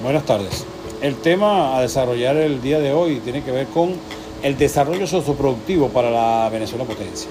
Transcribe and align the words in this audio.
Buenas 0.00 0.24
tardes. 0.26 0.64
El 1.02 1.16
tema 1.16 1.76
a 1.76 1.82
desarrollar 1.82 2.36
el 2.36 2.62
día 2.62 2.78
de 2.78 2.92
hoy 2.92 3.16
tiene 3.16 3.42
que 3.42 3.50
ver 3.50 3.66
con 3.66 3.94
el 4.44 4.56
desarrollo 4.56 5.08
socioproductivo 5.08 5.88
para 5.88 6.08
la 6.08 6.48
Venezuela 6.50 6.84
potencia. 6.84 7.28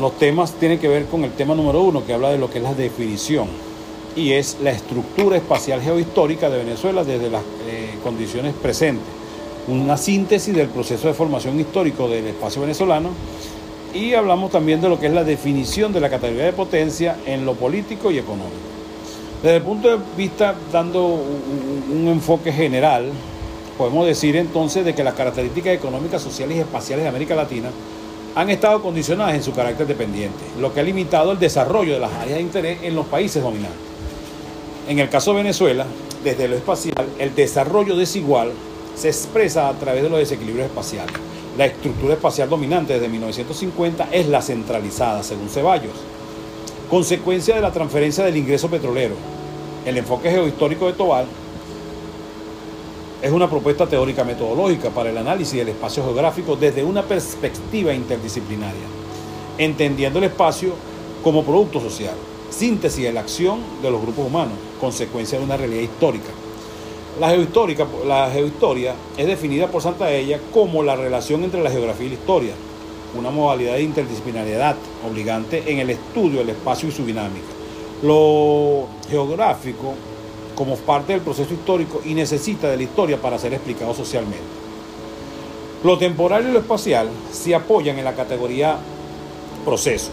Los 0.00 0.16
temas 0.16 0.52
tienen 0.52 0.78
que 0.78 0.86
ver 0.86 1.06
con 1.06 1.24
el 1.24 1.32
tema 1.32 1.56
número 1.56 1.82
uno, 1.82 2.06
que 2.06 2.12
habla 2.12 2.30
de 2.30 2.38
lo 2.38 2.48
que 2.48 2.58
es 2.58 2.64
la 2.64 2.72
definición, 2.72 3.48
y 4.14 4.32
es 4.32 4.58
la 4.62 4.70
estructura 4.70 5.36
espacial 5.36 5.82
geohistórica 5.82 6.48
de 6.50 6.58
Venezuela 6.58 7.02
desde 7.02 7.30
las 7.30 7.42
eh, 7.66 7.96
condiciones 8.04 8.54
presentes. 8.54 9.08
Una 9.66 9.96
síntesis 9.96 10.54
del 10.54 10.68
proceso 10.68 11.08
de 11.08 11.14
formación 11.14 11.58
histórico 11.58 12.08
del 12.08 12.28
espacio 12.28 12.62
venezolano 12.62 13.08
y 13.92 14.14
hablamos 14.14 14.52
también 14.52 14.80
de 14.80 14.88
lo 14.88 15.00
que 15.00 15.06
es 15.06 15.12
la 15.12 15.24
definición 15.24 15.92
de 15.92 15.98
la 15.98 16.10
categoría 16.10 16.44
de 16.44 16.52
potencia 16.52 17.16
en 17.26 17.44
lo 17.44 17.54
político 17.54 18.12
y 18.12 18.18
económico. 18.18 18.75
Desde 19.46 19.58
el 19.58 19.62
punto 19.62 19.88
de 19.88 19.98
vista, 20.16 20.56
dando 20.72 21.06
un, 21.06 22.08
enfoque 22.08 22.50
general, 22.50 23.12
podemos 23.78 24.04
decir 24.04 24.34
entonces 24.34 24.84
de 24.84 24.92
que 24.92 25.04
las 25.04 25.14
características 25.14 25.72
económicas, 25.72 26.20
sociales 26.20 26.56
y 26.56 26.60
espaciales 26.62 27.04
de 27.04 27.10
América 27.10 27.36
Latina 27.36 27.70
han 28.34 28.50
estado 28.50 28.82
condicionadas 28.82 29.36
en 29.36 29.44
su 29.44 29.52
carácter 29.52 29.86
dependiente, 29.86 30.42
lo 30.58 30.74
que 30.74 30.80
ha 30.80 30.82
limitado 30.82 31.30
el 31.30 31.38
desarrollo 31.38 31.94
de 31.94 32.00
las 32.00 32.12
áreas 32.14 32.38
de 32.38 32.42
interés 32.42 32.78
en 32.82 32.96
los 32.96 33.06
países 33.06 33.40
dominantes. 33.40 33.78
En 34.88 34.98
el 34.98 35.08
caso 35.08 35.30
de 35.30 35.36
Venezuela, 35.36 35.86
desde 36.24 36.48
lo 36.48 36.56
espacial, 36.56 37.06
el 37.16 37.32
desarrollo 37.36 37.94
desigual 37.94 38.50
se 38.96 39.06
expresa 39.06 39.68
a 39.68 39.74
través 39.74 40.02
de 40.02 40.08
los 40.08 40.18
desequilibrios 40.18 40.66
espaciales. 40.66 41.14
La 41.56 41.66
estructura 41.66 42.14
espacial 42.14 42.48
dominante 42.48 42.94
desde 42.94 43.08
1950 43.08 44.08
es 44.10 44.26
la 44.26 44.42
centralizada, 44.42 45.22
según 45.22 45.48
Ceballos, 45.50 45.94
consecuencia 46.88 47.56
de 47.56 47.60
la 47.60 47.72
transferencia 47.72 48.24
del 48.24 48.36
ingreso 48.36 48.68
petrolero. 48.68 49.14
El 49.84 49.98
enfoque 49.98 50.30
geohistórico 50.30 50.86
de 50.86 50.92
Tobal 50.92 51.26
es 53.22 53.32
una 53.32 53.50
propuesta 53.50 53.86
teórica 53.86 54.24
metodológica 54.24 54.90
para 54.90 55.10
el 55.10 55.18
análisis 55.18 55.58
del 55.58 55.70
espacio 55.70 56.04
geográfico 56.04 56.54
desde 56.54 56.84
una 56.84 57.02
perspectiva 57.02 57.92
interdisciplinaria, 57.92 58.86
entendiendo 59.58 60.18
el 60.18 60.26
espacio 60.26 60.74
como 61.24 61.44
producto 61.44 61.80
social, 61.80 62.14
síntesis 62.50 63.02
de 63.02 63.12
la 63.12 63.20
acción 63.20 63.60
de 63.82 63.90
los 63.90 64.00
grupos 64.00 64.26
humanos, 64.26 64.54
consecuencia 64.80 65.38
de 65.38 65.44
una 65.44 65.56
realidad 65.56 65.82
histórica. 65.82 66.30
La, 67.18 67.30
geohistórica, 67.30 67.86
la 68.06 68.30
geohistoria 68.30 68.94
es 69.16 69.26
definida 69.26 69.68
por 69.68 69.82
Santa 69.82 70.12
Ella 70.12 70.38
como 70.52 70.82
la 70.82 70.94
relación 70.94 71.42
entre 71.42 71.62
la 71.62 71.70
geografía 71.70 72.06
y 72.06 72.10
la 72.10 72.14
historia, 72.14 72.52
una 73.14 73.30
modalidad 73.30 73.74
de 73.74 73.82
interdisciplinariedad 73.82 74.76
obligante 75.08 75.62
en 75.70 75.78
el 75.78 75.90
estudio 75.90 76.40
del 76.40 76.50
espacio 76.50 76.88
y 76.88 76.92
su 76.92 77.04
dinámica. 77.04 77.46
Lo 78.02 78.86
geográfico 79.08 79.94
como 80.54 80.76
parte 80.76 81.12
del 81.12 81.22
proceso 81.22 81.54
histórico 81.54 82.00
y 82.04 82.14
necesita 82.14 82.68
de 82.68 82.76
la 82.76 82.82
historia 82.82 83.20
para 83.20 83.38
ser 83.38 83.54
explicado 83.54 83.94
socialmente. 83.94 84.42
Lo 85.84 85.98
temporal 85.98 86.48
y 86.48 86.52
lo 86.52 86.58
espacial 86.58 87.08
se 87.30 87.54
apoyan 87.54 87.98
en 87.98 88.04
la 88.04 88.14
categoría 88.14 88.76
proceso. 89.64 90.10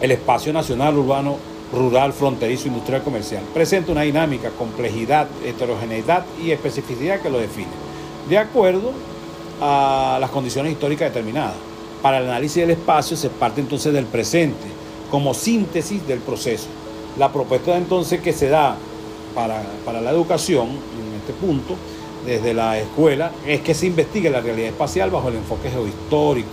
El 0.00 0.10
espacio 0.10 0.52
nacional, 0.52 0.98
urbano, 0.98 1.36
rural, 1.72 2.12
fronterizo, 2.12 2.68
industrial, 2.68 3.02
comercial 3.02 3.42
presenta 3.54 3.92
una 3.92 4.02
dinámica, 4.02 4.50
complejidad, 4.50 5.28
heterogeneidad 5.44 6.26
y 6.42 6.50
especificidad 6.50 7.20
que 7.20 7.30
lo 7.30 7.38
define, 7.38 7.70
de 8.28 8.38
acuerdo 8.38 8.92
a 9.60 10.18
las 10.20 10.30
condiciones 10.30 10.72
históricas 10.72 11.10
determinadas. 11.10 11.71
Para 12.02 12.18
el 12.18 12.24
análisis 12.24 12.62
del 12.62 12.70
espacio 12.70 13.16
se 13.16 13.30
parte 13.30 13.60
entonces 13.60 13.92
del 13.92 14.06
presente 14.06 14.82
como 15.12 15.34
síntesis 15.34 16.06
del 16.06 16.20
proceso. 16.20 16.68
La 17.18 17.30
propuesta 17.30 17.76
entonces 17.76 18.20
que 18.20 18.32
se 18.32 18.48
da 18.48 18.76
para, 19.34 20.00
la 20.00 20.10
educación 20.10 20.68
en 20.68 21.20
este 21.20 21.34
punto, 21.34 21.76
desde 22.26 22.54
la 22.54 22.78
escuela, 22.78 23.30
es 23.46 23.60
que 23.60 23.74
se 23.74 23.86
investigue 23.86 24.30
la 24.30 24.40
realidad 24.40 24.68
espacial 24.68 25.10
bajo 25.10 25.28
el 25.28 25.36
enfoque 25.36 25.70
geohistórico, 25.70 26.48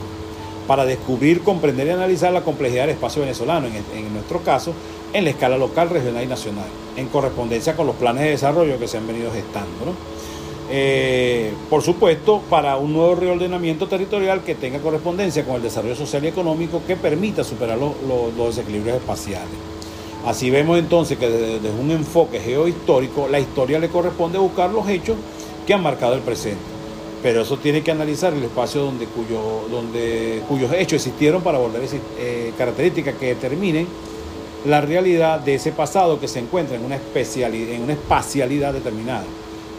para 0.68 0.86
descubrir, 0.86 1.42
comprender 1.42 1.88
y 1.88 1.92
analizar 1.92 2.34
la 2.34 2.42
complejidad 2.42 2.84
del 2.84 2.92
espacio 2.92 3.22
venezolano, 3.22 3.68
en, 3.68 4.14
nuestro 4.14 4.44
caso, 4.44 4.74
en 5.14 5.24
la 5.24 5.30
escala 5.32 5.58
local, 5.58 5.90
regional 5.90 6.24
y 6.24 6.28
nacional, 6.28 6.68
en 6.98 7.08
correspondencia 7.08 7.76
con 7.76 7.88
los 7.88 7.96
planes 7.96 8.24
de 8.24 8.30
desarrollo 8.32 8.78
que 8.78 8.88
se 8.88 8.98
han 8.98 9.08
venido 9.08 9.32
gestando. 9.32 9.70
Eh, 10.72 11.52
por 11.70 11.82
supuesto, 11.82 12.42
para 12.48 12.78
un 12.78 12.94
nuevo 12.94 13.16
reordenamiento 13.16 13.88
territorial 13.88 14.44
que 14.44 14.54
tenga 14.54 14.80
correspondencia 14.80 15.44
con 15.44 15.56
el 15.56 15.64
desarrollo 15.64 15.96
social 15.96 16.24
y 16.26 16.28
económico 16.28 16.84
que 16.86 16.96
permita 16.96 17.44
superar 17.44 17.78
los 17.80 18.56
desequilibrios 18.56 18.98
espaciales. 18.98 19.50
Así 20.26 20.52
vemos 20.52 20.78
entonces 20.78 21.18
que 21.18 21.28
desde, 21.28 21.72
un 21.72 21.90
enfoque 21.90 22.40
geohistórico, 22.40 23.28
la 23.28 23.40
historia 23.40 23.80
le 23.80 23.90
corresponde 23.90 24.38
buscar 24.38 24.70
los 24.70 24.88
hechos 24.88 25.18
que 25.66 25.74
han 25.74 25.82
marcado 25.82 26.14
el 26.14 26.22
presente. 26.22 26.62
Pero 27.24 27.42
eso 27.42 27.58
tiene 27.58 27.82
que 27.82 27.92
analizar 27.92 28.34
el 28.34 28.44
espacio 28.44 28.82
donde, 28.82 29.06
cuyo, 29.06 29.68
donde 29.72 30.44
cuyos 30.48 30.72
hechos 30.74 30.94
existieron 30.94 31.42
para 31.42 31.58
volver 31.58 31.82
eh, 32.20 32.54
características 32.58 33.16
que 33.16 33.28
determinen 33.28 33.88
la 34.66 34.82
realidad 34.82 35.40
de 35.40 35.56
ese 35.56 35.72
pasado 35.72 36.20
que 36.20 36.28
se 36.28 36.40
encuentra 36.40 36.76
en 36.76 36.86
una, 36.86 36.98
en 36.98 37.82
una 37.82 37.94
espacialidad 37.94 38.74
determinada. 38.74 39.24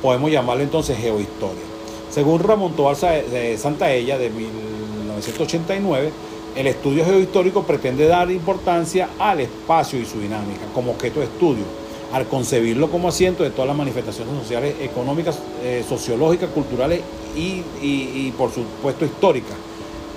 Podemos 0.02 0.30
llamarlo 0.30 0.62
entonces 0.62 0.98
geohistoria. 0.98 1.62
Según 2.10 2.40
Ramón 2.40 2.72
Tobalza 2.72 3.10
de 3.10 3.56
Santaella 3.58 4.18
de 4.18 4.30
1989, 4.30 6.10
el 6.56 6.66
estudio 6.66 7.04
geohistórico 7.04 7.62
pretende 7.62 8.06
dar 8.06 8.30
importancia 8.30 9.10
al 9.18 9.40
espacio 9.40 10.00
y 10.00 10.04
su 10.04 10.18
dinámica 10.20 10.62
como 10.74 10.92
objeto 10.92 11.20
de 11.20 11.26
estudio, 11.26 11.64
al 12.12 12.26
concebirlo 12.26 12.90
como 12.90 13.08
asiento 13.08 13.44
de 13.44 13.50
todas 13.50 13.68
las 13.68 13.76
manifestaciones 13.76 14.34
sociales, 14.34 14.74
económicas, 14.80 15.38
eh, 15.62 15.84
sociológicas, 15.88 16.50
culturales 16.50 17.02
y, 17.36 18.32
por 18.32 18.50
supuesto 18.50 19.04
históricas, 19.04 19.56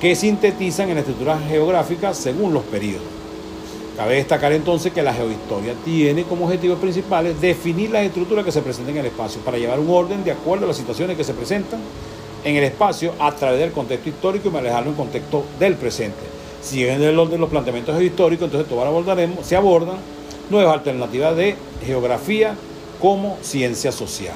que 0.01 0.15
sintetizan 0.15 0.89
en 0.89 0.95
la 0.95 1.01
estructura 1.01 1.39
geográfica 1.47 2.13
según 2.13 2.53
los 2.53 2.63
periodos. 2.63 3.22
Cabe 3.95 4.15
destacar 4.15 4.51
entonces 4.53 4.91
que 4.91 5.03
la 5.03 5.13
geohistoria 5.13 5.75
tiene 5.85 6.23
como 6.23 6.45
objetivos 6.45 6.79
principales 6.79 7.39
definir 7.39 7.91
las 7.91 8.03
estructuras 8.03 8.43
que 8.43 8.51
se 8.51 8.61
presentan 8.61 8.95
en 8.95 9.01
el 9.01 9.05
espacio 9.07 9.39
para 9.41 9.57
llevar 9.57 9.79
un 9.79 9.89
orden 9.91 10.23
de 10.23 10.31
acuerdo 10.31 10.65
a 10.65 10.69
las 10.69 10.77
situaciones 10.77 11.15
que 11.15 11.23
se 11.23 11.33
presentan 11.33 11.79
en 12.43 12.55
el 12.55 12.63
espacio 12.63 13.13
a 13.19 13.31
través 13.33 13.59
del 13.59 13.71
contexto 13.71 14.09
histórico 14.09 14.49
y 14.49 14.51
manejarlo 14.51 14.89
en 14.89 14.95
contexto 14.95 15.45
del 15.59 15.75
presente. 15.75 16.19
Siguiendo 16.63 17.07
el 17.07 17.19
orden 17.19 17.33
de 17.33 17.37
los 17.37 17.49
planteamientos 17.49 18.01
históricos, 18.01 18.45
entonces 18.45 18.67
todos 18.67 18.83
abordaremos, 18.83 19.45
se 19.45 19.55
abordan 19.55 19.97
nuevas 20.49 20.73
alternativas 20.73 21.35
de 21.35 21.55
geografía 21.85 22.55
como 22.99 23.37
ciencia 23.41 23.91
social. 23.91 24.35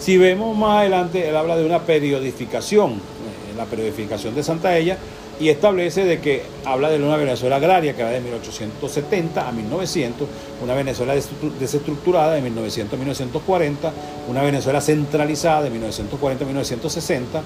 Si 0.00 0.18
vemos 0.18 0.56
más 0.56 0.80
adelante, 0.80 1.28
él 1.28 1.36
habla 1.36 1.56
de 1.56 1.64
una 1.64 1.80
periodificación, 1.80 2.92
eh, 2.92 3.56
la 3.56 3.66
periodificación 3.66 4.34
de 4.34 4.42
Santa 4.42 4.76
Ella, 4.76 4.98
y 5.40 5.48
establece 5.48 6.04
de 6.04 6.20
que 6.20 6.42
habla 6.64 6.90
de 6.90 7.02
una 7.02 7.16
Venezuela 7.16 7.56
agraria 7.56 7.94
que 7.96 8.02
va 8.02 8.10
de 8.10 8.20
1870 8.20 9.48
a 9.48 9.52
1900, 9.52 10.28
una 10.62 10.74
Venezuela 10.74 11.14
desestructurada 11.58 12.34
de 12.34 12.42
1900 12.42 12.94
a 12.94 12.96
1940, 12.96 13.92
una 14.28 14.42
Venezuela 14.42 14.80
centralizada 14.80 15.62
de 15.62 15.70
1940 15.70 16.44
a 16.44 16.46
1960, 16.46 17.42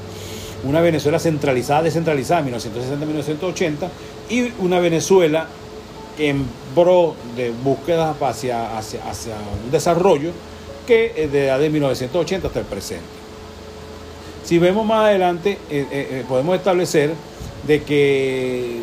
una 0.64 0.80
Venezuela 0.80 1.18
centralizada, 1.18 1.82
descentralizada 1.82 2.40
de 2.40 2.46
1960 2.46 3.02
a 3.02 3.06
1980 3.06 3.88
y 4.30 4.52
una 4.58 4.80
Venezuela 4.80 5.46
en 6.18 6.44
pro 6.74 7.14
de 7.36 7.50
búsqueda 7.50 8.14
hacia, 8.20 8.78
hacia, 8.78 9.00
un 9.64 9.70
desarrollo 9.70 10.32
que 10.86 11.12
es 11.16 11.32
de, 11.32 11.56
de 11.56 11.70
1980 11.70 12.46
hasta 12.46 12.60
el 12.60 12.66
presente. 12.66 13.26
Si 14.46 14.58
vemos 14.58 14.86
más 14.86 15.06
adelante, 15.06 15.58
eh, 15.70 15.86
eh, 15.90 16.08
eh, 16.10 16.24
podemos 16.28 16.56
establecer 16.56 17.12
de 17.66 17.82
que 17.82 18.78
eh, 18.78 18.82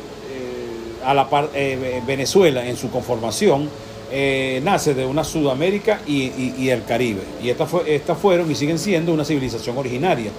a 1.03 1.13
la 1.13 1.27
eh, 1.53 2.01
Venezuela 2.05 2.67
en 2.67 2.77
su 2.77 2.89
conformación 2.89 3.69
eh, 4.11 4.61
nace 4.63 4.93
de 4.93 5.05
una 5.05 5.23
Sudamérica 5.23 6.01
y, 6.05 6.69
el 6.69 6.83
Caribe. 6.85 7.21
Y 7.41 7.49
estas, 7.49 7.69
estas 7.87 8.17
fueron 8.17 8.49
y 8.51 8.55
siguen 8.55 8.77
siendo 8.77 9.13
una 9.13 9.25
civilización 9.25 9.77
originaria. 9.77 10.31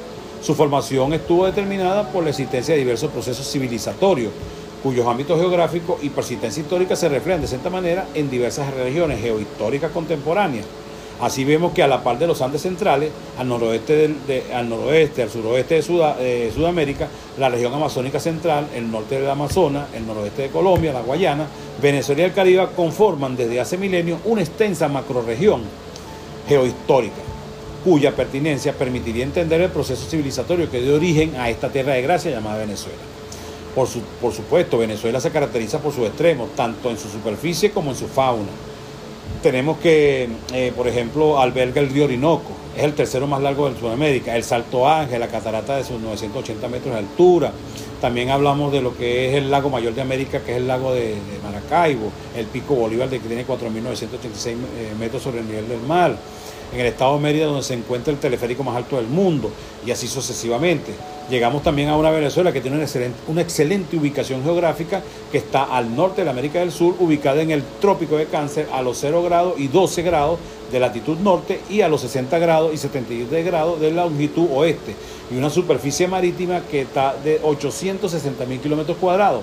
Su 0.42 0.54
formación 0.54 1.12
estuvo 1.14 1.46
determinada 1.46 2.08
por 2.10 2.22
la 2.22 2.30
existencia 2.30 2.74
de 2.74 2.80
diversos 2.80 3.10
procesos 3.10 3.50
civilizatorios, 3.50 4.30
cuyos 4.82 5.06
ámbitos 5.06 5.40
geográficos 5.40 6.02
y 6.02 6.10
persistencia 6.10 6.60
histórica 6.60 6.94
se 6.94 7.08
reflejan 7.08 7.40
de 7.40 7.48
cierta 7.48 7.70
manera 7.70 8.06
en 8.14 8.30
diversas 8.30 8.72
regiones 8.74 9.20
geohistóricas 9.20 9.90
contemporáneas 9.90 10.66
Así 11.20 11.44
vemos 11.44 11.72
que 11.72 11.82
a 11.82 11.86
la 11.86 12.02
par 12.02 12.18
de 12.18 12.26
los 12.26 12.42
Andes 12.42 12.62
centrales, 12.62 13.10
al 13.38 13.48
noroeste, 13.48 14.14
al, 14.52 14.68
noroeste 14.68 15.22
al 15.22 15.30
suroeste 15.30 15.76
de 15.76 16.52
Sudamérica, 16.52 17.08
la 17.38 17.48
región 17.48 17.72
amazónica 17.72 18.18
central, 18.18 18.66
el 18.74 18.90
norte 18.90 19.20
del 19.20 19.30
Amazonas, 19.30 19.86
el 19.94 20.06
noroeste 20.06 20.42
de 20.42 20.48
Colombia, 20.48 20.92
la 20.92 21.02
Guayana, 21.02 21.46
Venezuela 21.80 22.22
y 22.22 22.24
el 22.24 22.32
Caribe 22.32 22.66
conforman 22.74 23.36
desde 23.36 23.60
hace 23.60 23.78
milenios 23.78 24.18
una 24.24 24.42
extensa 24.42 24.88
macroregión 24.88 25.62
geohistórica, 26.48 27.22
cuya 27.84 28.14
pertinencia 28.14 28.72
permitiría 28.72 29.24
entender 29.24 29.60
el 29.60 29.70
proceso 29.70 30.06
civilizatorio 30.08 30.68
que 30.68 30.82
dio 30.82 30.96
origen 30.96 31.36
a 31.36 31.48
esta 31.48 31.70
tierra 31.70 31.92
de 31.92 32.02
gracia 32.02 32.32
llamada 32.32 32.58
Venezuela. 32.58 32.98
Por 33.74 34.32
supuesto, 34.32 34.78
Venezuela 34.78 35.20
se 35.20 35.30
caracteriza 35.30 35.78
por 35.78 35.92
sus 35.92 36.06
extremos, 36.06 36.54
tanto 36.54 36.90
en 36.90 36.98
su 36.98 37.08
superficie 37.08 37.70
como 37.70 37.90
en 37.90 37.96
su 37.96 38.06
fauna 38.08 38.50
tenemos 39.44 39.76
que, 39.76 40.26
eh, 40.54 40.72
por 40.74 40.88
ejemplo, 40.88 41.38
alberga 41.38 41.78
el 41.82 41.90
río 41.90 42.04
Orinoco, 42.04 42.50
es 42.74 42.82
el 42.82 42.94
tercero 42.94 43.26
más 43.26 43.42
largo 43.42 43.68
de 43.68 43.78
Sudamérica, 43.78 44.34
el 44.34 44.42
Salto 44.42 44.88
Ángel, 44.88 45.20
la 45.20 45.28
catarata 45.28 45.76
de 45.76 45.84
sus 45.84 46.00
980 46.00 46.66
metros 46.68 46.94
de 46.94 47.00
altura. 47.00 47.52
También 48.00 48.30
hablamos 48.30 48.72
de 48.72 48.80
lo 48.80 48.96
que 48.96 49.28
es 49.28 49.34
el 49.34 49.50
lago 49.50 49.68
mayor 49.68 49.94
de 49.94 50.00
América, 50.00 50.40
que 50.40 50.52
es 50.52 50.56
el 50.56 50.66
lago 50.66 50.94
de, 50.94 51.16
Maracaibo, 51.42 52.10
el 52.34 52.46
Pico 52.46 52.74
Bolívar, 52.74 53.10
que 53.10 53.18
tiene 53.18 53.46
4.986 53.46 54.46
eh, 54.46 54.56
metros 54.98 55.22
sobre 55.22 55.40
el 55.40 55.46
nivel 55.46 55.68
del 55.68 55.80
mar 55.80 56.16
en 56.74 56.80
el 56.80 56.86
estado 56.86 57.14
de 57.14 57.20
Mérida, 57.20 57.46
donde 57.46 57.62
se 57.62 57.74
encuentra 57.74 58.12
el 58.12 58.18
teleférico 58.18 58.64
más 58.64 58.76
alto 58.76 58.96
del 58.96 59.06
mundo, 59.06 59.50
y 59.86 59.90
así 59.90 60.08
sucesivamente. 60.08 60.92
Llegamos 61.30 61.62
también 61.62 61.88
a 61.88 61.96
una 61.96 62.10
Venezuela 62.10 62.52
que 62.52 62.60
tiene 62.60 62.84
una 63.28 63.40
excelente, 63.40 63.96
ubicación 63.96 64.42
geográfica, 64.42 65.02
que 65.32 65.38
está 65.38 65.64
al 65.64 65.94
norte 65.94 66.20
de 66.20 66.26
la 66.26 66.32
América 66.32 66.58
del 66.58 66.72
Sur, 66.72 66.96
ubicada 66.98 67.40
en 67.40 67.50
el 67.50 67.62
trópico 67.80 68.16
de 68.16 68.26
Cáncer 68.26 68.68
a 68.72 68.82
los 68.82 68.98
0 68.98 69.22
grados 69.22 69.54
y 69.56 69.68
12 69.68 70.02
grados 70.02 70.38
de 70.70 70.80
latitud 70.80 71.16
norte 71.18 71.60
y 71.70 71.80
a 71.80 71.88
los 71.88 72.00
60 72.02 72.38
grados 72.38 72.74
y 72.74 72.76
73 72.76 73.44
grados 73.46 73.80
de 73.80 73.92
longitud 73.92 74.48
oeste, 74.52 74.94
y 75.30 75.36
una 75.36 75.50
superficie 75.50 76.08
marítima 76.08 76.62
que 76.70 76.82
está 76.82 77.14
de 77.24 77.40
860 77.42 78.44
mil 78.46 78.60
kilómetros 78.60 78.98
cuadrados 78.98 79.42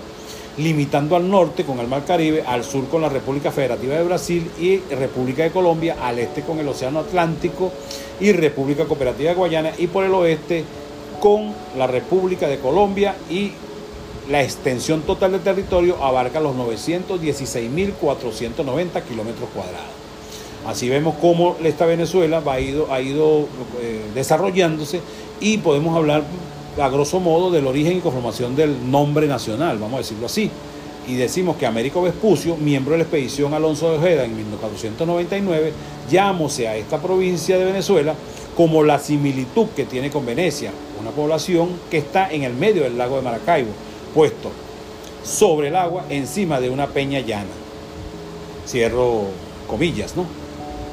limitando 0.57 1.15
al 1.15 1.30
norte 1.30 1.63
con 1.63 1.80
el 1.80 1.88
Mar 1.88 2.03
Caribe, 2.06 2.44
al 2.45 2.63
sur 2.63 2.88
con 2.88 3.01
la 3.01 3.09
República 3.09 3.51
Federativa 3.51 3.95
de 3.95 4.03
Brasil 4.03 4.50
y 4.59 4.77
República 4.94 5.44
de 5.44 5.51
Colombia, 5.51 5.98
al 6.01 6.19
este 6.19 6.42
con 6.42 6.59
el 6.59 6.68
Océano 6.68 7.00
Atlántico 7.00 7.71
y 8.19 8.33
República 8.33 8.86
Cooperativa 8.86 9.30
de 9.30 9.36
Guayana 9.36 9.71
y 9.77 9.88
por 9.88 10.03
el 10.03 10.13
oeste 10.13 10.65
con 11.19 11.53
la 11.77 11.88
República 11.88 12.48
de 12.48 12.59
Colombia 12.59 13.15
y 13.30 13.51
la 14.30 14.44
extensión 14.44 15.01
total 15.01 15.31
del 15.33 15.42
territorio 15.42 16.01
abarca 16.03 16.39
los 16.39 16.56
916.490 16.56 19.03
kilómetros 19.03 19.50
cuadrados. 19.53 19.89
Así 20.68 20.89
vemos 20.89 21.15
cómo 21.19 21.57
esta 21.63 21.86
Venezuela 21.86 22.39
va, 22.39 22.53
ha 22.53 22.59
ido, 22.59 22.94
ha 22.94 23.01
ido 23.01 23.48
eh, 23.81 24.01
desarrollándose 24.13 25.01
y 25.39 25.57
podemos 25.57 25.98
hablar 25.98 26.24
a 26.79 26.89
grosso 26.89 27.19
modo 27.19 27.51
del 27.51 27.68
origen 27.68 27.97
y 27.97 28.01
conformación 28.01 28.56
del 28.56 28.89
nombre 28.89 29.27
nacional, 29.27 29.77
vamos 29.77 29.95
a 29.95 29.97
decirlo 30.00 30.25
así. 30.27 30.50
Y 31.07 31.15
decimos 31.15 31.57
que 31.57 31.65
Américo 31.65 32.01
Vespucio, 32.01 32.56
miembro 32.56 32.91
de 32.91 33.00
la 33.00 33.03
expedición 33.03 33.53
Alonso 33.53 33.91
de 33.91 33.97
Ojeda 33.97 34.23
en 34.23 34.35
1499, 34.35 35.73
llamóse 36.09 36.68
a 36.68 36.75
esta 36.75 37.01
provincia 37.01 37.57
de 37.57 37.65
Venezuela 37.65 38.13
como 38.56 38.83
la 38.83 39.00
similitud 39.00 39.68
que 39.75 39.85
tiene 39.85 40.12
con 40.12 40.25
Venecia, 40.25 40.71
una 41.00 41.12
población 41.12 41.69
que 41.89 41.97
está 41.97 42.31
en 42.31 42.44
el 42.44 42.53
medio 42.53 42.83
del 42.83 42.97
lago 42.97 43.15
de 43.15 43.24
Maracaibo, 43.24 43.71
puesto 44.13 44.51
sobre 45.24 45.69
el 45.69 45.75
agua 45.75 46.06
encima 46.09 46.59
de 46.59 46.69
una 46.69 46.88
peña 46.88 47.19
llana. 47.19 47.50
Cierro 48.67 49.24
comillas, 49.67 50.15
¿no? 50.15 50.25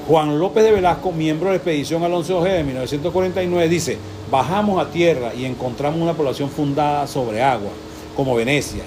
Juan 0.08 0.38
López 0.38 0.64
de 0.64 0.72
Velasco, 0.72 1.12
miembro 1.12 1.48
de 1.48 1.52
la 1.52 1.56
expedición 1.56 2.02
Alonso 2.02 2.34
de 2.34 2.40
Ojeda 2.40 2.58
en 2.60 2.66
1949, 2.66 3.68
dice, 3.68 3.98
Bajamos 4.30 4.78
a 4.78 4.90
tierra 4.90 5.32
y 5.34 5.46
encontramos 5.46 6.02
una 6.02 6.12
población 6.12 6.50
fundada 6.50 7.06
sobre 7.06 7.42
agua, 7.42 7.70
como 8.14 8.34
Venecia. 8.34 8.82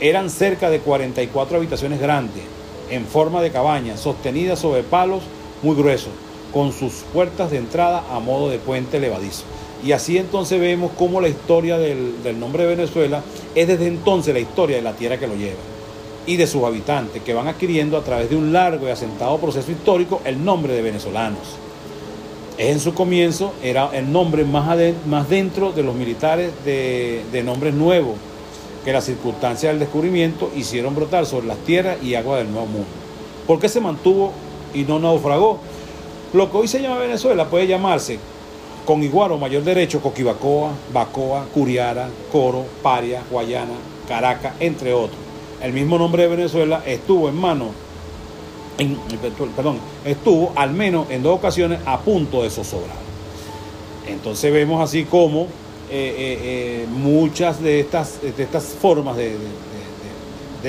Eran 0.00 0.30
cerca 0.30 0.70
de 0.70 0.80
44 0.80 1.58
habitaciones 1.58 2.00
grandes, 2.00 2.42
en 2.88 3.04
forma 3.04 3.42
de 3.42 3.50
cabaña, 3.50 3.98
sostenidas 3.98 4.58
sobre 4.58 4.82
palos 4.82 5.24
muy 5.62 5.76
gruesos, 5.76 6.12
con 6.54 6.72
sus 6.72 7.04
puertas 7.12 7.50
de 7.50 7.58
entrada 7.58 8.02
a 8.10 8.18
modo 8.18 8.48
de 8.48 8.58
puente 8.58 8.98
levadizo. 8.98 9.44
Y 9.84 9.92
así 9.92 10.16
entonces 10.16 10.58
vemos 10.58 10.92
cómo 10.96 11.20
la 11.20 11.28
historia 11.28 11.76
del, 11.76 12.22
del, 12.22 12.40
nombre 12.40 12.62
de 12.62 12.76
Venezuela 12.76 13.22
es 13.54 13.68
desde 13.68 13.88
entonces 13.88 14.32
la 14.32 14.40
historia 14.40 14.76
de 14.76 14.82
la 14.82 14.94
tierra 14.94 15.18
que 15.18 15.26
lo 15.26 15.34
lleva 15.34 15.60
y 16.26 16.36
de 16.36 16.46
sus 16.46 16.64
habitantes, 16.64 17.22
que 17.22 17.34
van 17.34 17.48
adquiriendo 17.48 17.98
a 17.98 18.04
través 18.04 18.30
de 18.30 18.36
un 18.36 18.54
largo 18.54 18.88
y 18.88 18.90
asentado 18.90 19.36
proceso 19.36 19.70
histórico 19.70 20.22
el 20.24 20.42
nombre 20.42 20.72
de 20.72 20.80
venezolanos 20.80 21.58
en 22.60 22.78
su 22.78 22.92
comienzo 22.92 23.54
era 23.62 23.88
el 23.94 24.12
nombre 24.12 24.44
más, 24.44 24.76
dentro 25.30 25.72
de 25.72 25.82
los 25.82 25.94
militares 25.94 26.52
de, 26.62 27.42
nombres 27.42 27.72
nuevos 27.72 28.16
que 28.84 28.92
las 28.92 29.04
circunstancias 29.04 29.72
del 29.72 29.80
descubrimiento 29.80 30.50
hicieron 30.54 30.94
brotar 30.94 31.24
sobre 31.24 31.46
las 31.46 31.56
tierras 31.60 31.96
y 32.02 32.14
aguas 32.16 32.40
del 32.40 32.52
Nuevo 32.52 32.66
Mundo. 32.66 32.88
¿Por 33.46 33.58
qué 33.60 33.70
se 33.70 33.80
mantuvo 33.80 34.32
y 34.74 34.82
no 34.82 34.98
naufragó? 34.98 35.58
Lo 36.34 36.50
que 36.50 36.58
hoy 36.58 36.68
se 36.68 36.82
llama 36.82 36.98
Venezuela 36.98 37.48
puede 37.48 37.66
llamarse 37.66 38.18
con 38.84 39.02
igual 39.02 39.32
o 39.32 39.38
mayor 39.38 39.64
derecho 39.64 40.02
Coquibacoa, 40.02 40.72
Bacoa, 40.92 41.46
Curiara, 41.54 42.10
Coro, 42.30 42.66
Paria, 42.82 43.22
Guayana, 43.30 43.72
Caracas, 44.06 44.52
entre 44.60 44.92
otros. 44.92 45.18
El 45.62 45.72
mismo 45.72 45.96
nombre 45.96 46.24
de 46.24 46.36
Venezuela 46.36 46.82
estuvo 46.84 47.30
en 47.30 47.36
manos 47.36 47.68
perdón, 49.56 49.78
estuvo 50.04 50.52
al 50.56 50.72
menos 50.72 51.10
en 51.10 51.22
dos 51.22 51.36
ocasiones 51.36 51.80
a 51.86 51.98
punto 52.00 52.42
de 52.42 52.50
zozobrar. 52.50 52.96
Entonces 54.06 54.52
vemos 54.52 54.82
así 54.82 55.04
como 55.04 55.42
eh, 55.42 55.46
eh, 55.90 56.38
eh, 56.42 56.86
muchas 56.88 57.62
de 57.62 57.80
estas, 57.80 58.20
de 58.22 58.42
estas 58.42 58.64
formas 58.64 59.16
de, 59.16 59.36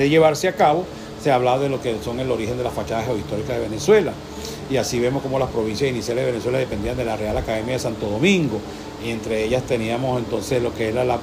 llevarse 0.08 0.48
a 0.48 0.56
cabo 0.56 0.84
se 1.22 1.30
habla 1.30 1.58
de 1.58 1.68
lo 1.68 1.80
que 1.80 1.96
son 2.02 2.18
el 2.18 2.30
origen 2.30 2.56
de 2.56 2.64
las 2.64 2.72
fachadas 2.72 3.04
geohistóricas 3.06 3.56
de 3.56 3.62
Venezuela. 3.62 4.12
Y 4.68 4.76
así 4.76 4.98
vemos 4.98 5.22
como 5.22 5.38
las 5.38 5.50
provincias 5.50 5.90
iniciales 5.90 6.24
de 6.24 6.32
Venezuela 6.32 6.58
dependían 6.58 6.96
de 6.96 7.04
la 7.04 7.16
Real 7.16 7.36
Academia 7.36 7.74
de 7.74 7.78
Santo 7.78 8.08
Domingo. 8.08 8.58
Y 9.04 9.10
entre 9.10 9.44
ellas 9.44 9.62
teníamos 9.64 10.18
entonces 10.18 10.62
lo 10.62 10.74
que 10.74 10.88
era 10.88 11.04
la 11.04 11.18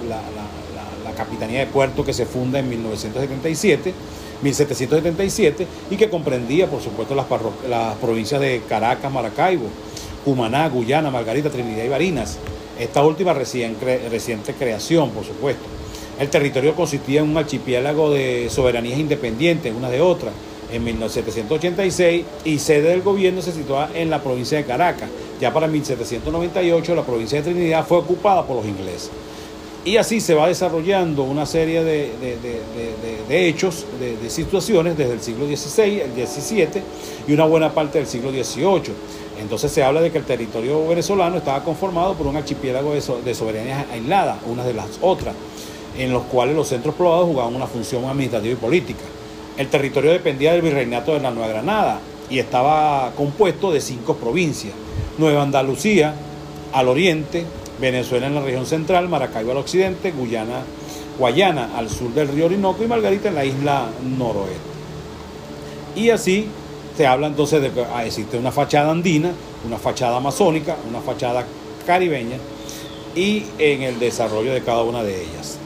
Capitanía 1.20 1.60
de 1.60 1.66
Puerto 1.68 2.04
que 2.04 2.14
se 2.14 2.26
funda 2.26 2.60
en 2.60 2.70
1977 2.70 3.94
1777 4.42 5.68
y 5.92 5.96
que 5.98 6.10
comprendía, 6.10 6.68
por 6.68 6.82
supuesto, 6.82 7.16
las, 7.16 7.96
provincias 7.98 8.40
de 8.40 8.62
Caracas, 8.68 9.12
Maracaibo, 9.12 9.68
Cumaná, 10.24 10.68
Guyana, 10.70 11.12
Margarita, 11.12 11.50
Trinidad 11.50 11.84
y 11.84 11.90
Barinas. 11.90 12.38
Esta 12.80 13.04
última 13.04 13.34
reciente 13.34 14.54
creación, 14.58 15.10
por 15.12 15.26
supuesto. 15.26 15.64
El 16.20 16.30
territorio 16.30 16.76
consistía 16.76 17.22
en 17.22 17.30
un 17.30 17.38
archipiélago 17.38 18.12
de 18.14 18.48
soberanías 18.50 19.00
independientes, 19.00 19.74
una 19.76 19.90
de 19.90 20.02
otra, 20.02 20.32
en 20.72 20.84
1786 20.84 22.26
y 22.46 22.60
sede 22.60 22.90
del 22.90 23.02
gobierno 23.02 23.42
se 23.42 23.52
situaba 23.52 23.90
en 23.96 24.10
la 24.10 24.22
provincia 24.22 24.58
de 24.58 24.66
Caracas. 24.66 25.10
Ya 25.42 25.54
para 25.54 25.68
1798 25.68 26.96
la 26.96 27.04
provincia 27.04 27.42
de 27.42 27.52
Trinidad 27.52 27.86
fue 27.88 27.98
ocupada 27.98 28.46
por 28.46 28.58
los 28.58 28.66
ingleses. 28.66 29.10
Y 29.86 29.96
así 29.98 30.20
se 30.20 30.34
va 30.34 30.48
desarrollando 30.48 31.24
una 31.24 31.46
serie 31.46 31.84
de, 31.84 32.12
hechos, 33.30 33.86
de, 34.00 34.30
situaciones 34.30 34.98
desde 34.98 35.14
el 35.14 35.22
siglo 35.22 35.46
XVI, 35.48 36.02
el 36.02 36.28
XVII 36.28 36.82
y 37.28 37.34
una 37.34 37.46
buena 37.46 37.74
parte 37.74 37.98
del 38.00 38.08
siglo 38.08 38.30
XVIII. 38.32 38.94
Entonces 39.40 39.72
se 39.72 39.82
habla 39.82 40.02
de 40.02 40.12
que 40.12 40.18
el 40.18 40.26
territorio 40.26 40.86
venezolano 40.86 41.38
estaba 41.38 41.64
conformado 41.64 42.14
por 42.14 42.28
un 42.28 42.36
archipiélago 42.36 42.94
de, 42.94 43.34
soberanías 43.34 43.86
aisladas, 43.92 44.38
unas 44.46 44.66
de 44.66 44.74
las 44.74 44.88
otras, 45.02 45.34
en 45.98 46.12
los 46.12 46.24
cuales 46.24 46.56
los 46.56 46.68
centros 46.68 46.94
poblados 46.96 47.26
jugaban 47.28 47.56
una 47.56 47.68
función 47.68 48.04
administrativa 48.04 48.54
y 48.54 48.58
política. 48.58 49.04
El 49.58 49.70
territorio 49.70 50.12
dependía 50.12 50.52
del 50.52 50.62
virreinato 50.62 51.14
de 51.14 51.22
la 51.22 51.32
Nueva 51.32 51.48
Granada 51.48 52.02
y 52.30 52.40
estaba 52.40 53.12
compuesto 53.16 53.72
de 53.72 53.80
cinco 53.80 54.16
provincias. 54.16 54.74
Nueva 55.18 55.42
Andalucía, 55.42 56.14
al 56.74 56.88
oriente, 56.90 57.46
Venezuela 57.80 58.28
en 58.28 58.36
la 58.36 58.42
región 58.42 58.66
central, 58.66 59.10
Maracaibo 59.10 59.52
al 59.52 59.58
occidente, 59.58 60.12
Guyana, 60.12 60.64
Guayana 61.18 61.78
al 61.78 61.90
sur 61.90 62.14
del 62.14 62.30
río 62.30 62.46
Orinoco 62.46 62.84
y 62.84 62.88
Margarita 62.88 63.30
en 63.30 63.36
la 63.36 63.46
isla 63.46 63.90
noroeste. 64.18 64.60
Y 65.96 66.10
así 66.10 66.48
se 66.96 67.08
habla 67.08 67.28
entonces 67.28 67.62
de 67.62 67.72
que 67.72 67.84
ah, 67.94 68.06
existe 68.06 68.38
una 68.38 68.52
fachada 68.52 68.92
andina, 68.92 69.32
una 69.66 69.78
fachada 69.78 70.18
amazónica, 70.18 70.76
una 70.90 71.00
fachada 71.02 71.46
caribeña 71.86 72.38
y 73.16 73.46
en 73.58 73.84
el 73.84 74.00
desarrollo 74.00 74.54
de 74.54 74.62
cada 74.62 74.84
una 74.84 75.04
de 75.04 75.22
ellas. 75.22 75.58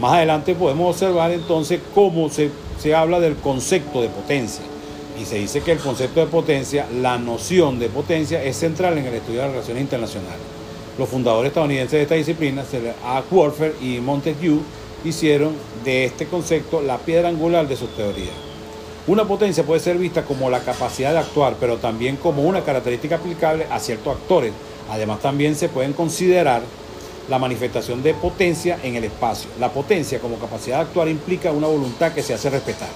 Más 0.00 0.14
adelante 0.14 0.54
podemos 0.54 0.90
observar 0.90 1.30
entonces 1.30 1.80
cómo 1.94 2.28
se, 2.28 2.50
se 2.78 2.94
habla 2.94 3.20
del 3.20 3.36
concepto 3.36 4.02
de 4.02 4.08
potencia. 4.08 4.64
Y 5.20 5.24
se 5.24 5.36
dice 5.36 5.60
que 5.60 5.72
el 5.72 5.78
concepto 5.78 6.20
de 6.20 6.26
potencia, 6.26 6.86
la 7.00 7.18
noción 7.18 7.78
de 7.78 7.88
potencia, 7.88 8.42
es 8.42 8.56
central 8.56 8.98
en 8.98 9.06
el 9.06 9.14
estudio 9.14 9.40
de 9.40 9.46
las 9.46 9.52
relaciones 9.52 9.82
internacionales. 9.82 10.53
Los 10.96 11.08
fundadores 11.08 11.48
estadounidenses 11.48 11.92
de 11.92 12.02
esta 12.02 12.14
disciplina, 12.14 12.64
Art 13.04 13.26
Warfare 13.30 13.74
y 13.80 13.98
Montague, 13.98 14.60
hicieron 15.04 15.54
de 15.84 16.04
este 16.04 16.26
concepto 16.26 16.80
la 16.80 16.98
piedra 16.98 17.28
angular 17.28 17.66
de 17.66 17.76
sus 17.76 17.90
teorías. 17.96 18.34
Una 19.08 19.24
potencia 19.26 19.64
puede 19.64 19.80
ser 19.80 19.98
vista 19.98 20.24
como 20.24 20.48
la 20.50 20.60
capacidad 20.60 21.12
de 21.12 21.18
actuar, 21.18 21.56
pero 21.58 21.78
también 21.78 22.16
como 22.16 22.42
una 22.42 22.62
característica 22.62 23.16
aplicable 23.16 23.66
a 23.70 23.80
ciertos 23.80 24.16
actores. 24.16 24.52
Además, 24.88 25.20
también 25.20 25.56
se 25.56 25.68
pueden 25.68 25.94
considerar 25.94 26.62
la 27.28 27.40
manifestación 27.40 28.02
de 28.02 28.14
potencia 28.14 28.78
en 28.82 28.94
el 28.94 29.04
espacio. 29.04 29.50
La 29.58 29.70
potencia 29.70 30.20
como 30.20 30.38
capacidad 30.38 30.76
de 30.76 30.82
actuar 30.84 31.08
implica 31.08 31.50
una 31.50 31.66
voluntad 31.66 32.12
que 32.12 32.22
se 32.22 32.34
hace 32.34 32.50
respetar. 32.50 32.88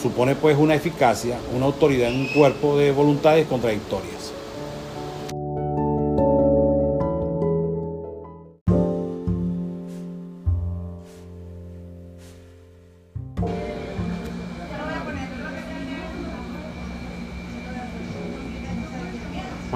Supone 0.00 0.36
pues 0.36 0.56
una 0.56 0.76
eficacia, 0.76 1.36
una 1.54 1.66
autoridad 1.66 2.10
en 2.10 2.20
un 2.20 2.28
cuerpo 2.28 2.78
de 2.78 2.92
voluntades 2.92 3.46
contradictorias. 3.46 4.39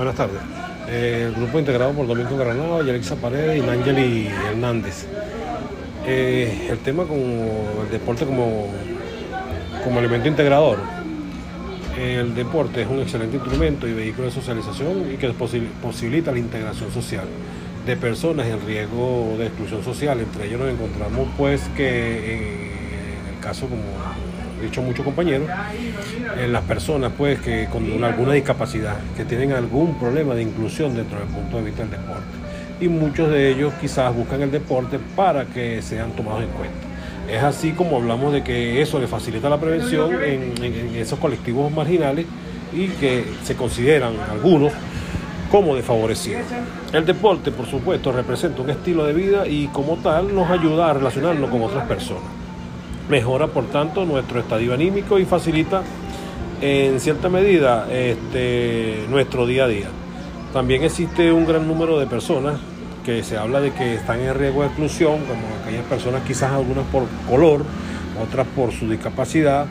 Buenas 0.05 0.19
tardes. 0.19 0.43
Eh, 0.87 1.29
el 1.29 1.35
grupo 1.35 1.59
integrado 1.59 1.91
por 1.93 2.07
Domingo 2.07 2.37
Granado, 2.37 2.85
Yelixa 2.85 3.17
Paredes 3.17 3.57
y 3.57 3.67
Nángeli 3.67 4.27
Hernández. 4.27 5.07
Eh, 6.07 6.69
el 6.71 6.77
tema 6.81 7.05
como 7.05 7.81
el 7.83 7.91
deporte 7.91 8.27
como, 8.27 8.67
como 9.83 10.01
elemento 10.01 10.29
integrador. 10.29 10.77
El 11.99 12.35
deporte 12.35 12.83
es 12.83 12.87
un 12.87 13.01
excelente 13.01 13.37
instrumento 13.37 13.89
y 13.89 13.95
vehículo 13.95 14.27
de 14.27 14.35
socialización 14.35 15.11
y 15.11 15.17
que 15.17 15.31
posibilita 15.31 16.33
la 16.33 16.39
integración 16.39 16.93
social 16.93 17.25
de 17.87 17.97
personas 17.97 18.47
en 18.47 18.61
riesgo 18.67 19.37
de 19.39 19.47
exclusión 19.47 19.83
social. 19.83 20.21
Entre 20.21 20.49
ellos 20.49 20.61
nos 20.61 20.69
encontramos 20.69 21.29
pues 21.39 21.63
que 21.75 22.35
en 22.35 23.35
el 23.35 23.41
caso 23.41 23.69
como 23.69 23.85
dicho 24.61 24.83
muchos 24.83 25.05
compañeros, 25.05 25.49
en 26.39 26.53
las 26.53 26.63
personas 26.63 27.13
pues 27.17 27.41
que 27.41 27.67
con 27.71 28.03
alguna 28.03 28.33
discapacidad, 28.33 28.97
que 29.17 29.25
tienen 29.25 29.53
algún 29.53 29.99
problema 29.99 30.35
de 30.35 30.43
inclusión 30.43 30.95
dentro 30.95 31.19
del 31.19 31.29
punto 31.29 31.59
de 31.59 31.65
vista 31.65 31.83
del 31.83 31.93
deporte. 31.93 32.23
Y 32.81 32.89
muchos 32.89 33.31
de 33.31 33.51
ellos 33.51 33.73
quizás 33.81 34.15
buscan 34.15 34.43
el 34.43 34.51
deporte 34.51 34.99
para 35.15 35.45
que 35.47 35.81
sean 35.83 36.11
tomados 36.13 36.43
en 36.43 36.49
cuenta. 36.49 36.77
Es 37.31 37.43
así 37.43 37.73
como 37.73 37.97
hablamos 37.97 38.33
de 38.33 38.43
que 38.43 38.83
eso 38.83 38.99
le 38.99 39.07
facilita 39.07 39.49
la 39.49 39.59
prevención 39.59 40.23
en, 40.23 40.95
esos 40.97 41.19
colectivos 41.19 41.73
marginales 41.73 42.27
y 42.73 42.89
que 42.89 43.25
se 43.45 43.55
consideran 43.55 44.15
algunos 44.31 44.73
como 45.51 45.77
desfavorecidos. 45.77 46.43
El 46.93 47.07
deporte, 47.07 47.51
por 47.51 47.67
supuesto, 47.67 48.13
representa 48.13 48.61
un 48.61 48.71
estilo 48.71 49.07
de 49.07 49.13
vida 49.13 49.47
y 49.47 49.69
como 49.69 49.97
tal 49.97 50.35
nos 50.35 50.51
ayuda 50.51 50.91
a 50.91 50.95
relacionarnos 50.95 51.49
con 51.49 51.63
otras 51.63 51.87
personas. 51.87 52.44
Mejora, 53.09 53.49
por 53.49 53.67
tanto, 53.67 54.05
nuestro 54.05 54.41
estadio 54.41 54.73
anímico 54.73 55.19
y 55.19 55.25
facilita 55.25 55.83
en 56.61 56.99
cierta 57.01 57.29
medida 57.29 57.87
este, 57.93 59.05
nuestro 59.11 59.47
día 59.47 59.65
a 59.65 59.69
día. 59.69 59.89
También 60.53 60.83
existe 60.85 61.31
un 61.31 61.47
gran 61.47 61.69
número 61.69 61.99
de 61.99 62.07
personas 62.07 62.59
que 63.05 63.23
se 63.23 63.37
habla 63.37 63.61
de 63.61 63.73
que 63.73 63.95
están 63.95 64.21
en 64.21 64.35
riesgo 64.35 64.63
de 64.63 64.69
exclusión, 64.69 65.19
como 65.27 65.43
aquellas 65.63 65.85
personas 65.85 66.23
quizás 66.27 66.53
algunas 66.53 66.87
por 66.87 67.05
color, 67.29 67.65
otras 68.23 68.47
por 68.57 68.73
su 68.73 68.89
discapacidad, 68.89 69.67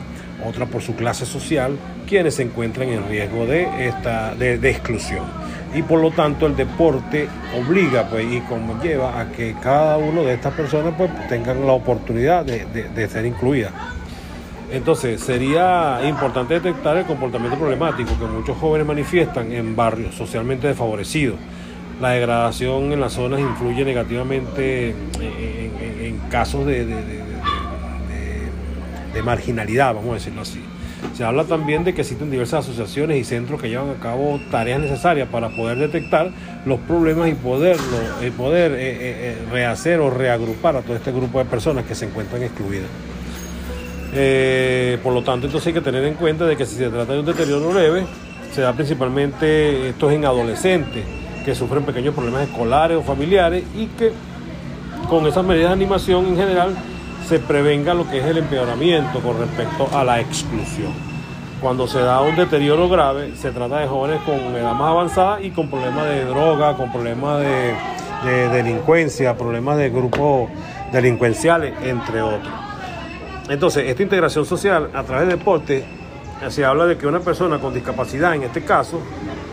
otras 0.46 0.68
por 0.68 0.82
su 0.82 0.94
clase 0.94 1.26
social, 1.26 1.76
quienes 2.06 2.36
se 2.36 2.44
encuentran 2.44 2.88
en 2.88 3.08
riesgo 3.08 3.46
de, 3.46 3.88
esta, 3.88 4.34
de, 4.36 4.58
de 4.58 4.70
exclusión 4.70 5.43
y 5.74 5.82
por 5.82 6.00
lo 6.00 6.12
tanto 6.12 6.46
el 6.46 6.56
deporte 6.56 7.28
obliga 7.58 8.08
pues 8.08 8.24
y 8.30 8.40
conlleva 8.42 9.20
a 9.20 9.32
que 9.32 9.54
cada 9.60 9.98
uno 9.98 10.22
de 10.22 10.34
estas 10.34 10.54
personas 10.54 10.94
pues 10.96 11.10
tengan 11.28 11.66
la 11.66 11.72
oportunidad 11.72 12.44
de, 12.44 13.08
ser 13.08 13.26
incluidas. 13.26 13.72
Entonces 14.70 15.20
sería 15.20 16.00
importante 16.04 16.54
detectar 16.54 16.96
el 16.96 17.04
comportamiento 17.04 17.58
problemático 17.58 18.18
que 18.18 18.24
muchos 18.24 18.56
jóvenes 18.56 18.86
manifiestan 18.86 19.52
en 19.52 19.74
barrios 19.76 20.14
socialmente 20.14 20.68
desfavorecidos. 20.68 21.36
La 22.00 22.10
degradación 22.10 22.92
en 22.92 23.00
las 23.00 23.12
zonas 23.12 23.40
influye 23.40 23.84
negativamente 23.84 24.94
en, 25.20 26.18
casos 26.30 26.66
de 26.66 26.84
marginalidad, 29.22 29.94
vamos 29.94 30.10
a 30.10 30.14
decirlo 30.14 30.42
así. 30.42 30.60
Se 31.12 31.22
habla 31.22 31.44
también 31.44 31.84
de 31.84 31.94
que 31.94 32.00
existen 32.00 32.30
diversas 32.30 32.64
asociaciones 32.64 33.18
y 33.18 33.24
centros 33.24 33.60
que 33.60 33.68
llevan 33.68 33.90
a 33.90 33.94
cabo 33.94 34.40
tareas 34.50 34.80
necesarias 34.80 35.28
para 35.30 35.50
poder 35.50 35.78
detectar 35.78 36.30
los 36.64 36.80
problemas 36.80 37.28
y 37.28 37.34
poderlo, 37.34 37.98
eh, 38.20 38.32
poder 38.36 38.72
eh, 38.72 38.76
eh, 38.80 39.36
rehacer 39.50 40.00
o 40.00 40.10
reagrupar 40.10 40.76
a 40.76 40.82
todo 40.82 40.96
este 40.96 41.12
grupo 41.12 41.38
de 41.38 41.44
personas 41.44 41.84
que 41.84 41.94
se 41.94 42.06
encuentran 42.06 42.42
excluidas. 42.42 42.88
por 45.02 45.12
lo 45.12 45.22
tanto, 45.22 45.46
entonces 45.46 45.68
hay 45.68 45.72
que 45.74 45.80
tener 45.80 46.04
en 46.04 46.14
cuenta 46.14 46.46
de 46.46 46.56
que 46.56 46.66
si 46.66 46.76
se 46.76 46.88
trata 46.88 47.12
de 47.12 47.20
un 47.20 47.26
deterioro 47.26 47.72
leve, 47.72 48.06
se 48.52 48.62
da 48.62 48.72
principalmente 48.72 49.90
esto 49.90 50.10
en 50.10 50.24
adolescentes 50.24 51.04
que 51.44 51.54
sufren 51.54 51.84
pequeños 51.84 52.14
problemas 52.14 52.48
escolares 52.48 52.96
o 52.96 53.02
familiares 53.02 53.62
y 53.76 53.86
que 53.86 54.12
con 55.08 55.26
esas 55.26 55.44
medidas 55.44 55.68
de 55.68 55.74
animación 55.74 56.26
en 56.26 56.36
general 56.36 56.74
se 57.28 57.38
prevenga 57.38 57.94
lo 57.94 58.08
que 58.08 58.18
es 58.18 58.24
el 58.26 58.38
empeoramiento 58.38 59.20
con 59.20 59.38
respecto 59.38 59.88
a 59.92 60.04
la 60.04 60.20
exclusión. 60.20 60.92
Cuando 61.60 61.86
se 61.86 62.00
da 62.00 62.20
un 62.20 62.36
deterioro 62.36 62.88
grave, 62.88 63.34
se 63.36 63.50
trata 63.50 63.78
de 63.78 63.86
jóvenes 63.86 64.20
con 64.22 64.34
edad 64.54 64.74
más 64.74 64.90
avanzada 64.90 65.40
y 65.40 65.50
con 65.50 65.70
problemas 65.70 66.06
de 66.06 66.24
droga, 66.26 66.76
con 66.76 66.92
problemas 66.92 67.40
de, 67.40 68.48
delincuencia, 68.50 69.36
problemas 69.36 69.78
de 69.78 69.90
grupos 69.90 70.50
delincuenciales, 70.92 71.74
entre 71.82 72.20
otros. 72.20 72.52
Entonces, 73.48 73.84
esta 73.88 74.02
integración 74.02 74.44
social 74.44 74.90
a 74.94 75.02
través 75.02 75.28
del 75.28 75.38
deporte 75.38 75.84
se 76.48 76.64
habla 76.64 76.86
de 76.86 76.98
que 76.98 77.06
una 77.06 77.20
persona 77.20 77.58
con 77.58 77.72
discapacidad, 77.72 78.34
en 78.34 78.42
este 78.42 78.62
caso, 78.62 79.00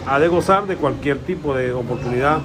ha 0.07 0.19
de 0.19 0.27
gozar 0.27 0.65
de 0.67 0.75
cualquier 0.75 1.19
tipo 1.19 1.53
de 1.53 1.71
oportunidad 1.71 2.39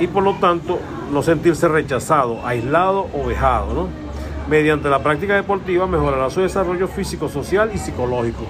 y 0.00 0.06
por 0.06 0.22
lo 0.22 0.34
tanto 0.34 0.78
no 1.12 1.22
sentirse 1.22 1.68
rechazado, 1.68 2.44
aislado 2.46 3.06
o 3.14 3.26
vejado, 3.26 3.74
¿no? 3.74 4.07
Mediante 4.48 4.88
la 4.88 5.02
práctica 5.02 5.34
deportiva 5.34 5.86
mejorará 5.86 6.30
su 6.30 6.40
desarrollo 6.40 6.88
físico, 6.88 7.28
social 7.28 7.70
y 7.74 7.78
psicológico. 7.78 8.44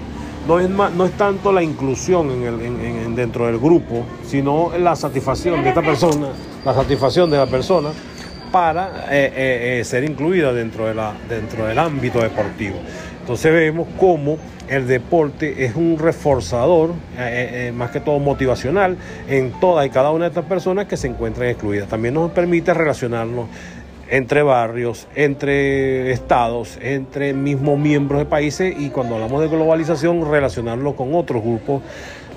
No 0.47 0.59
es, 0.59 0.69
no 0.69 1.05
es 1.05 1.11
tanto 1.11 1.51
la 1.51 1.61
inclusión 1.61 2.29
en 2.31 3.15
dentro 3.15 3.45
del 3.45 3.59
grupo, 3.59 4.05
sino 4.25 4.71
la 4.79 4.95
satisfacción 4.95 5.61
de 5.61 5.69
esta 5.69 5.81
persona, 5.81 6.29
la 6.65 6.73
satisfacción 6.73 7.29
de 7.29 7.37
la 7.37 7.45
persona 7.45 7.89
para 8.51 9.05
eh, 9.11 9.31
eh, 9.35 9.79
eh, 9.79 9.83
ser 9.83 10.03
incluida 10.03 10.53
dentro, 10.53 10.87
de 10.87 10.95
la, 10.95 11.13
dentro 11.27 11.65
del 11.65 11.77
ámbito 11.77 12.19
deportivo. 12.19 12.77
Entonces 13.21 13.53
vemos 13.53 13.87
cómo 13.99 14.37
el 14.67 14.87
deporte 14.87 15.65
es 15.65 15.75
un 15.75 15.99
reforzador, 15.99 16.93
más 17.73 17.91
que 17.91 17.99
todo 17.99 18.17
motivacional, 18.17 18.97
en 19.27 19.51
todas 19.59 19.85
y 19.85 19.89
cada 19.91 20.09
una 20.09 20.25
de 20.25 20.29
estas 20.29 20.45
personas 20.45 20.87
que 20.87 20.97
se 20.97 21.07
encuentran 21.07 21.49
excluidas. 21.49 21.87
También 21.87 22.15
nos 22.15 22.31
permite 22.31 22.73
relacionarnos 22.73 23.47
entre 24.09 24.43
barrios, 24.43 25.07
entre 25.15 26.11
estados, 26.11 26.77
entre 26.81 27.33
mismos 27.33 27.77
miembros 27.77 28.19
de 28.19 28.25
países 28.25 28.75
y 28.77 28.89
cuando 28.89 29.15
hablamos 29.15 29.41
de 29.41 29.47
globalización 29.47 30.29
relacionarlo 30.29 30.95
con 30.95 31.13
otros 31.13 31.43
grupos 31.43 31.81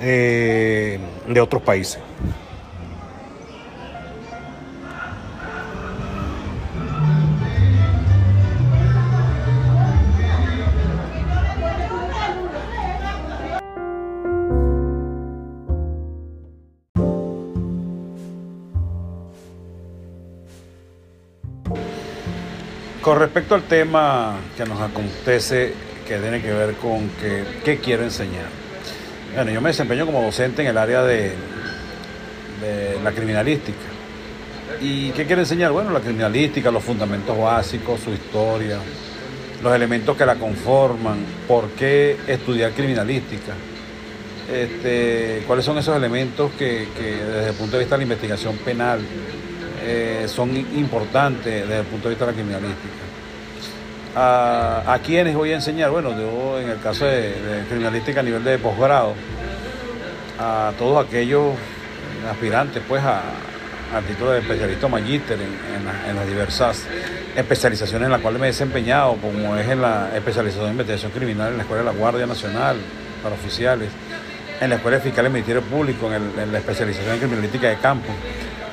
eh, 0.00 0.98
de 1.28 1.40
otros 1.40 1.62
países. 1.62 1.98
Con 23.12 23.20
respecto 23.20 23.54
al 23.54 23.64
tema 23.64 24.38
que 24.56 24.64
nos 24.64 24.80
acontece, 24.80 25.74
que 26.08 26.16
tiene 26.16 26.40
que 26.40 26.50
ver 26.50 26.72
con 26.76 27.10
qué 27.62 27.76
quiero 27.76 28.04
enseñar. 28.04 28.46
Bueno, 29.34 29.50
yo 29.50 29.60
me 29.60 29.68
desempeño 29.68 30.06
como 30.06 30.22
docente 30.22 30.62
en 30.62 30.68
el 30.68 30.78
área 30.78 31.02
de, 31.02 31.34
la 33.04 33.12
criminalística. 33.12 33.84
¿Y 34.80 35.10
qué 35.10 35.26
quiero 35.26 35.42
enseñar? 35.42 35.72
Bueno, 35.72 35.90
la 35.90 36.00
criminalística, 36.00 36.70
los 36.70 36.82
fundamentos 36.82 37.36
básicos, 37.36 38.00
su 38.00 38.12
historia, 38.12 38.78
los 39.62 39.74
elementos 39.74 40.16
que 40.16 40.24
la 40.24 40.36
conforman, 40.36 41.18
por 41.46 41.68
qué 41.72 42.16
estudiar 42.26 42.70
criminalística, 42.70 43.52
este, 44.50 45.42
cuáles 45.46 45.66
son 45.66 45.76
esos 45.76 45.94
elementos 45.94 46.50
que, 46.52 46.88
que 46.96 47.16
desde 47.16 47.50
el 47.50 47.56
punto 47.56 47.76
de 47.76 47.80
vista 47.80 47.96
de 47.96 47.98
la 47.98 48.04
investigación 48.04 48.56
penal 48.56 49.00
eh, 49.84 50.26
son 50.28 50.56
importantes 50.56 51.68
desde 51.68 51.80
el 51.80 51.86
punto 51.86 52.08
de 52.08 52.14
vista 52.14 52.24
de 52.24 52.32
la 52.32 52.36
criminalística. 52.36 53.01
A, 54.14 54.98
quienes 55.04 55.34
voy 55.34 55.52
a 55.52 55.54
enseñar, 55.54 55.90
bueno, 55.90 56.10
yo 56.10 56.60
en 56.60 56.68
el 56.68 56.78
caso 56.80 57.06
de, 57.06 57.64
criminalística 57.68 58.20
a 58.20 58.22
nivel 58.22 58.44
de 58.44 58.58
posgrado, 58.58 59.14
a 60.38 60.72
todos 60.78 61.06
aquellos 61.06 61.54
aspirantes 62.30 62.82
pues 62.86 63.02
a, 63.02 63.22
al 63.94 64.04
título 64.04 64.32
de 64.32 64.40
especialista 64.40 64.88
magíster 64.88 65.38
en, 65.40 66.16
las 66.16 66.26
diversas 66.26 66.86
especializaciones 67.36 68.06
en 68.06 68.12
las 68.12 68.20
cuales 68.20 68.40
me 68.40 68.48
he 68.48 68.50
desempeñado, 68.50 69.16
como 69.16 69.56
es 69.56 69.68
en 69.68 69.80
la 69.80 70.10
especialización 70.14 70.66
de 70.66 70.70
investigación 70.72 71.12
criminal 71.12 71.52
en 71.52 71.56
la 71.56 71.62
Escuela 71.62 71.82
de 71.82 71.92
la 71.92 71.98
Guardia 71.98 72.26
Nacional 72.26 72.76
para 73.22 73.34
oficiales, 73.34 73.88
en 74.60 74.70
la 74.70 74.76
Escuela 74.76 74.98
de 74.98 75.04
Fiscal 75.04 75.24
del 75.24 75.32
Ministerio 75.32 75.62
Público, 75.62 76.12
en 76.12 76.52
la 76.52 76.58
especialización 76.58 77.14
en 77.14 77.18
criminalística 77.18 77.68
de 77.68 77.76
campo 77.76 78.12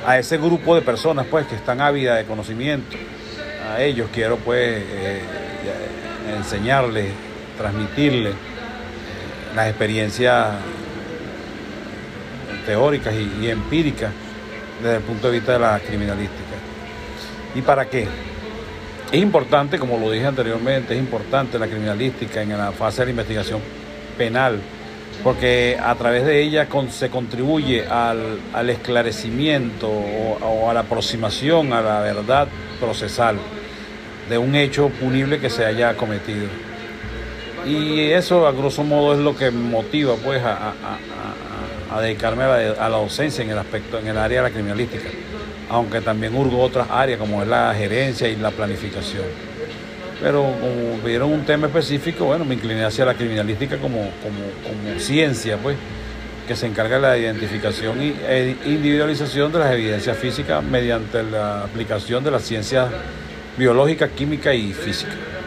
a 0.05 0.17
ese 0.17 0.37
grupo 0.37 0.75
de 0.75 0.81
personas 0.81 1.25
pues 1.29 1.45
que 1.47 1.55
están 1.55 1.81
ávidas 1.81 2.17
de 2.17 2.25
conocimiento. 2.25 2.97
A 3.69 3.83
ellos 3.83 4.09
quiero 4.11 4.37
pues 4.37 4.83
eh, 4.83 5.21
enseñarles, 6.35 7.11
transmitirles 7.55 8.33
eh, 8.33 9.55
las 9.55 9.67
experiencias 9.67 10.47
teóricas 12.65 13.13
y, 13.13 13.45
y, 13.45 13.49
empíricas 13.49 14.11
desde 14.81 14.97
el 14.97 15.03
punto 15.03 15.27
de 15.27 15.33
vista 15.33 15.53
de 15.53 15.59
la 15.59 15.79
criminalística. 15.79 16.55
¿Y 17.53 17.61
para 17.61 17.85
qué? 17.85 18.07
Es 19.11 19.21
importante, 19.21 19.77
como 19.77 19.99
lo 19.99 20.09
dije 20.09 20.25
anteriormente, 20.25 20.95
es 20.95 20.99
importante 20.99 21.59
la 21.59 21.67
criminalística 21.67 22.41
en 22.41 22.57
la 22.57 22.71
fase 22.71 23.01
de 23.01 23.05
la 23.05 23.11
investigación 23.11 23.61
penal 24.17 24.59
porque 25.23 25.77
a 25.81 25.93
través 25.95 26.25
de 26.25 26.41
ella 26.41 26.67
se 26.89 27.09
contribuye 27.09 27.85
al, 27.85 28.69
esclarecimiento 28.69 29.89
o, 29.89 30.69
a 30.69 30.73
la 30.73 30.81
aproximación 30.81 31.73
a 31.73 31.81
la 31.81 31.99
verdad 31.99 32.47
procesal 32.79 33.37
de 34.29 34.37
un 34.37 34.55
hecho 34.55 34.89
punible 34.89 35.39
que 35.39 35.49
se 35.49 35.65
haya 35.65 35.95
cometido. 35.95 36.47
Y 37.65 38.11
eso, 38.11 38.47
a 38.47 38.51
grosso 38.51 38.83
modo, 38.83 39.13
es 39.13 39.19
lo 39.19 39.35
que 39.35 39.51
motiva 39.51 40.15
pues, 40.15 40.41
a, 40.43 40.73
dedicarme 42.01 42.43
a 42.43 42.89
la, 42.89 42.97
docencia 42.97 43.43
en 43.43 43.49
el 43.49 43.57
aspecto, 43.57 43.99
en 43.99 44.07
el 44.07 44.17
área 44.17 44.41
de 44.41 44.49
la 44.49 44.53
criminalística, 44.53 45.09
aunque 45.69 46.01
también 46.01 46.35
hurgo 46.35 46.61
otras 46.61 46.87
áreas 46.89 47.19
como 47.19 47.41
es 47.41 47.47
la 47.47 47.73
gerencia 47.75 48.29
y 48.29 48.35
la 48.35 48.51
planificación. 48.51 49.25
Pero 50.21 50.43
como 50.43 50.99
pidieron 51.03 51.31
un 51.31 51.45
tema 51.45 51.67
específico, 51.67 52.25
bueno, 52.25 52.45
me 52.45 52.55
incliné 52.55 52.83
hacia 52.83 53.05
la 53.05 53.13
criminalística 53.13 53.77
como, 53.77 54.09
como, 54.21 54.99
ciencia, 54.99 55.57
pues, 55.57 55.77
que 56.47 56.55
se 56.55 56.67
encarga 56.67 56.95
de 56.95 57.01
la 57.01 57.17
identificación 57.17 57.99
e 58.01 58.55
individualización 58.65 59.51
de 59.51 59.59
las 59.59 59.71
evidencias 59.71 60.17
físicas 60.17 60.63
mediante 60.63 61.23
la 61.23 61.63
aplicación 61.63 62.23
de 62.23 62.31
las 62.31 62.43
ciencias 62.43 62.87
biológica, 63.59 64.07
química 64.07 64.53
y 64.53 64.73
física. 64.73 65.38